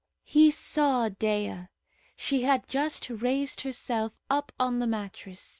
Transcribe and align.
He 0.23 0.49
saw 0.49 1.09
Dea. 1.09 1.67
She 2.15 2.41
had 2.41 2.67
just 2.67 3.07
raised 3.07 3.61
herself 3.61 4.13
up 4.31 4.51
on 4.59 4.79
the 4.79 4.87
mattress. 4.87 5.49